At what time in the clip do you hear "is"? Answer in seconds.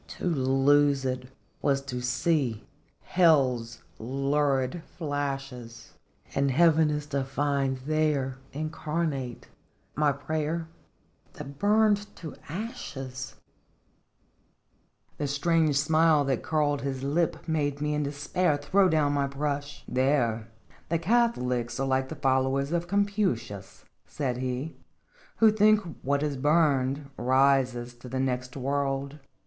6.89-7.05, 26.23-26.37